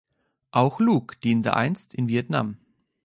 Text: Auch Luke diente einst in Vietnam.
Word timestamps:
Auch 0.49 0.79
Luke 0.79 1.15
diente 1.23 1.53
einst 1.53 1.93
in 1.93 2.07
Vietnam. 2.07 2.57